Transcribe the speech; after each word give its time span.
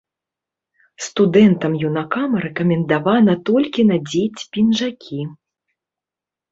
Студэнтам-юнакам 1.07 2.31
рэкамендавана 2.47 3.33
толькі 3.51 3.81
надзець 3.93 4.41
пінжакі. 4.55 5.21